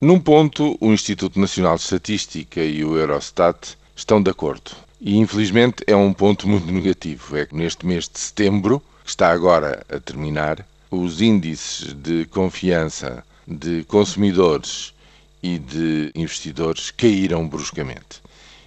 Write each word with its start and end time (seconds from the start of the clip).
Num 0.00 0.20
ponto, 0.20 0.78
o 0.80 0.92
Instituto 0.92 1.40
Nacional 1.40 1.74
de 1.74 1.82
Estatística 1.82 2.62
e 2.62 2.84
o 2.84 2.96
Eurostat 2.96 3.76
estão 3.96 4.22
de 4.22 4.30
acordo. 4.30 4.70
E 5.00 5.16
infelizmente 5.16 5.82
é 5.88 5.96
um 5.96 6.12
ponto 6.12 6.46
muito 6.46 6.70
negativo. 6.70 7.36
É 7.36 7.44
que 7.44 7.56
neste 7.56 7.84
mês 7.84 8.08
de 8.08 8.16
setembro, 8.16 8.80
que 9.02 9.10
está 9.10 9.32
agora 9.32 9.84
a 9.88 9.98
terminar, 9.98 10.64
os 10.88 11.20
índices 11.20 11.92
de 11.94 12.26
confiança 12.26 13.24
de 13.44 13.82
consumidores 13.88 14.94
e 15.42 15.58
de 15.58 16.12
investidores 16.14 16.92
caíram 16.92 17.48
bruscamente. 17.48 18.22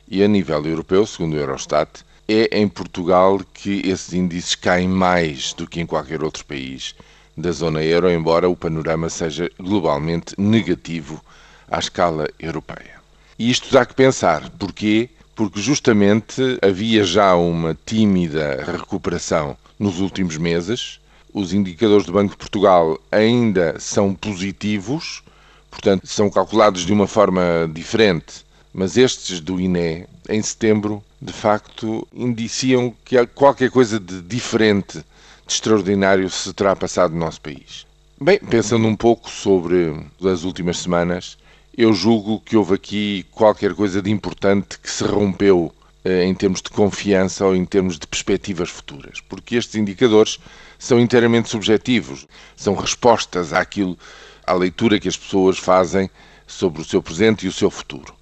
E 0.09 0.21
a 0.21 0.27
nível 0.27 0.65
europeu, 0.65 1.07
segundo 1.07 1.35
o 1.35 1.39
Eurostat, 1.39 2.03
é 2.27 2.59
em 2.59 2.67
Portugal 2.67 3.39
que 3.53 3.81
esses 3.85 4.11
índices 4.11 4.53
caem 4.53 4.89
mais 4.89 5.53
do 5.53 5.65
que 5.65 5.79
em 5.79 5.85
qualquer 5.85 6.25
outro 6.25 6.43
país 6.43 6.93
da 7.41 7.51
zona 7.51 7.83
euro, 7.83 8.09
embora 8.09 8.47
o 8.47 8.55
panorama 8.55 9.09
seja 9.09 9.49
globalmente 9.59 10.35
negativo 10.37 11.21
à 11.69 11.79
escala 11.79 12.27
europeia. 12.39 13.01
E 13.37 13.49
isto 13.49 13.71
dá 13.73 13.85
que 13.85 13.95
pensar. 13.95 14.49
Porquê? 14.51 15.09
Porque 15.35 15.59
justamente 15.59 16.59
havia 16.61 17.03
já 17.03 17.35
uma 17.35 17.77
tímida 17.85 18.63
recuperação 18.65 19.57
nos 19.79 19.99
últimos 19.99 20.37
meses. 20.37 20.99
Os 21.33 21.53
indicadores 21.53 22.05
do 22.05 22.13
Banco 22.13 22.31
de 22.31 22.37
Portugal 22.37 22.99
ainda 23.11 23.79
são 23.79 24.13
positivos, 24.13 25.23
portanto, 25.71 26.05
são 26.05 26.29
calculados 26.29 26.85
de 26.85 26.93
uma 26.93 27.07
forma 27.07 27.69
diferente, 27.73 28.45
mas 28.73 28.97
estes 28.97 29.39
do 29.39 29.59
INE, 29.59 30.05
em 30.29 30.41
setembro, 30.41 31.03
de 31.21 31.33
facto, 31.33 32.07
indiciam 32.13 32.93
que 33.03 33.17
há 33.17 33.25
qualquer 33.25 33.71
coisa 33.71 33.99
de 33.99 34.21
diferente, 34.21 35.03
de 35.45 35.53
extraordinário, 35.53 36.29
se 36.29 36.53
terá 36.53 36.75
passado 36.75 37.13
no 37.13 37.19
nosso 37.19 37.41
país. 37.41 37.85
Bem, 38.19 38.39
pensando 38.39 38.87
um 38.87 38.95
pouco 38.95 39.29
sobre 39.29 39.95
as 40.23 40.43
últimas 40.43 40.77
semanas, 40.77 41.37
eu 41.75 41.93
julgo 41.93 42.39
que 42.39 42.55
houve 42.55 42.75
aqui 42.75 43.25
qualquer 43.31 43.73
coisa 43.73 44.01
de 44.01 44.11
importante 44.11 44.77
que 44.77 44.91
se 44.91 45.03
rompeu 45.03 45.73
eh, 46.03 46.25
em 46.25 46.33
termos 46.33 46.61
de 46.61 46.69
confiança 46.69 47.45
ou 47.45 47.55
em 47.55 47.65
termos 47.65 47.97
de 47.97 48.05
perspectivas 48.05 48.69
futuras, 48.69 49.19
porque 49.21 49.55
estes 49.55 49.75
indicadores 49.75 50.39
são 50.77 50.99
inteiramente 50.99 51.49
subjetivos, 51.49 52.27
são 52.55 52.75
respostas 52.75 53.53
àquilo, 53.53 53.97
à 54.45 54.53
leitura 54.53 54.99
que 54.99 55.07
as 55.07 55.15
pessoas 55.15 55.57
fazem 55.57 56.09
sobre 56.45 56.81
o 56.81 56.85
seu 56.85 57.01
presente 57.01 57.45
e 57.45 57.49
o 57.49 57.53
seu 57.53 57.71
futuro. 57.71 58.13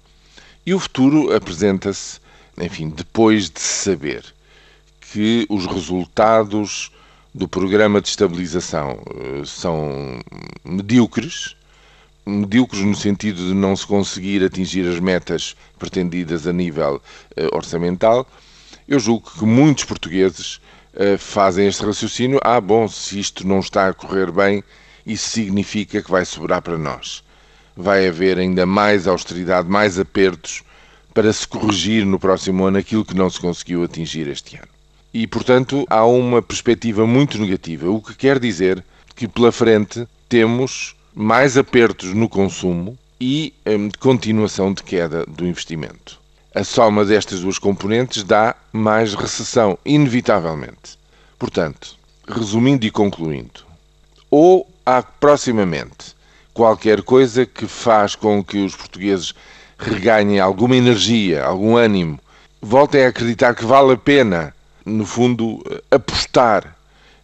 E 0.64 0.72
o 0.72 0.78
futuro 0.78 1.34
apresenta-se, 1.34 2.20
enfim, 2.58 2.90
depois 2.90 3.50
de 3.50 3.60
saber 3.60 4.24
que 5.00 5.46
os 5.48 5.66
resultados 5.66 6.92
do 7.32 7.46
programa 7.46 8.00
de 8.00 8.08
estabilização 8.08 9.00
eh, 9.14 9.42
são 9.44 10.20
medíocres, 10.64 11.56
medíocres 12.26 12.82
no 12.82 12.94
sentido 12.94 13.46
de 13.46 13.54
não 13.54 13.76
se 13.76 13.86
conseguir 13.86 14.44
atingir 14.44 14.86
as 14.88 14.98
metas 14.98 15.56
pretendidas 15.78 16.46
a 16.46 16.52
nível 16.52 16.96
uh, 16.96 17.56
orçamental, 17.56 18.26
eu 18.86 18.98
julgo 18.98 19.30
que 19.30 19.44
muitos 19.44 19.84
portugueses 19.84 20.60
uh, 20.94 21.16
fazem 21.18 21.66
este 21.66 21.84
raciocínio: 21.84 22.40
ah, 22.42 22.60
bom, 22.60 22.88
se 22.88 23.18
isto 23.18 23.46
não 23.46 23.60
está 23.60 23.88
a 23.88 23.94
correr 23.94 24.30
bem, 24.30 24.62
isso 25.06 25.30
significa 25.30 26.02
que 26.02 26.10
vai 26.10 26.24
sobrar 26.24 26.60
para 26.60 26.76
nós. 26.76 27.22
Vai 27.76 28.08
haver 28.08 28.38
ainda 28.38 28.66
mais 28.66 29.06
austeridade, 29.06 29.68
mais 29.68 29.98
apertos 29.98 30.62
para 31.14 31.32
se 31.32 31.46
corrigir 31.46 32.04
no 32.04 32.18
próximo 32.18 32.64
ano 32.64 32.78
aquilo 32.78 33.04
que 33.04 33.14
não 33.14 33.30
se 33.30 33.40
conseguiu 33.40 33.82
atingir 33.84 34.28
este 34.28 34.56
ano. 34.56 34.69
E, 35.12 35.26
portanto, 35.26 35.84
há 35.90 36.04
uma 36.06 36.40
perspectiva 36.40 37.06
muito 37.06 37.38
negativa, 37.38 37.90
o 37.90 38.00
que 38.00 38.14
quer 38.14 38.38
dizer 38.38 38.84
que 39.16 39.26
pela 39.26 39.50
frente 39.50 40.06
temos 40.28 40.94
mais 41.14 41.56
apertos 41.56 42.14
no 42.14 42.28
consumo 42.28 42.96
e 43.20 43.52
hum, 43.66 43.90
continuação 43.98 44.72
de 44.72 44.82
queda 44.82 45.26
do 45.26 45.46
investimento. 45.46 46.18
A 46.54 46.64
soma 46.64 47.04
destas 47.04 47.40
duas 47.40 47.58
componentes 47.58 48.22
dá 48.22 48.56
mais 48.72 49.14
recessão, 49.14 49.78
inevitavelmente. 49.84 50.98
Portanto, 51.38 51.96
resumindo 52.26 52.86
e 52.86 52.90
concluindo, 52.90 53.64
ou 54.30 54.68
há 54.86 55.02
proximamente 55.02 56.14
qualquer 56.54 57.02
coisa 57.02 57.44
que 57.44 57.66
faz 57.66 58.14
com 58.14 58.42
que 58.42 58.58
os 58.58 58.74
portugueses 58.74 59.34
reganhem 59.78 60.40
alguma 60.40 60.76
energia, 60.76 61.44
algum 61.44 61.76
ânimo, 61.76 62.18
voltem 62.60 63.04
a 63.04 63.08
acreditar 63.08 63.54
que 63.54 63.64
vale 63.64 63.92
a 63.92 63.96
pena, 63.96 64.54
no 64.84 65.04
fundo, 65.04 65.62
apostar 65.90 66.76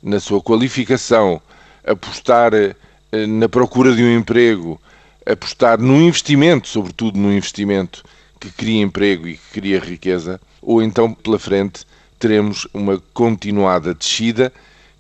na 0.03 0.21
sua 0.21 0.41
qualificação, 0.41 1.41
apostar 1.85 2.53
eh, 2.55 2.75
na 3.27 3.49
procura 3.49 3.95
de 3.95 4.03
um 4.03 4.19
emprego, 4.19 4.81
apostar 5.25 5.81
no 5.81 6.01
investimento, 6.01 6.69
sobretudo 6.69 7.19
no 7.19 7.33
investimento 7.33 8.05
que 8.39 8.51
cria 8.51 8.83
emprego 8.83 9.27
e 9.27 9.37
que 9.37 9.61
cria 9.61 9.81
riqueza, 9.81 10.41
ou 10.61 10.83
então 10.83 11.13
pela 11.15 11.39
frente 11.39 11.87
teremos 12.19 12.67
uma 12.73 13.03
continuada 13.13 13.95
descida 13.95 14.53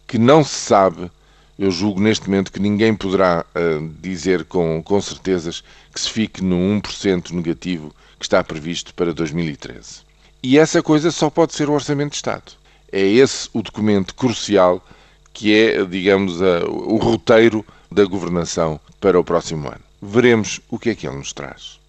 que 0.06 0.18
não 0.18 0.42
se 0.44 0.54
sabe. 0.54 1.10
Eu 1.58 1.70
julgo 1.70 2.00
neste 2.00 2.28
momento 2.28 2.52
que 2.52 2.60
ninguém 2.60 2.94
poderá 2.94 3.44
uh, 3.54 3.88
dizer 4.00 4.44
com, 4.44 4.82
com 4.82 5.00
certezas 5.00 5.64
que 5.92 6.00
se 6.00 6.10
fique 6.10 6.42
no 6.42 6.56
1% 6.56 7.30
negativo 7.30 7.94
que 8.18 8.24
está 8.24 8.42
previsto 8.44 8.94
para 8.94 9.12
2013. 9.14 10.05
E 10.48 10.58
essa 10.58 10.80
coisa 10.80 11.10
só 11.10 11.28
pode 11.28 11.54
ser 11.54 11.68
o 11.68 11.72
Orçamento 11.72 12.10
de 12.10 12.18
Estado. 12.18 12.52
É 12.92 13.02
esse 13.02 13.48
o 13.52 13.60
documento 13.60 14.14
crucial 14.14 14.80
que 15.32 15.52
é, 15.52 15.84
digamos, 15.84 16.40
a, 16.40 16.64
o 16.66 16.98
roteiro 16.98 17.66
da 17.90 18.04
governação 18.04 18.78
para 19.00 19.18
o 19.18 19.24
próximo 19.24 19.66
ano. 19.66 19.80
Veremos 20.00 20.60
o 20.70 20.78
que 20.78 20.90
é 20.90 20.94
que 20.94 21.04
ele 21.04 21.16
nos 21.16 21.32
traz. 21.32 21.80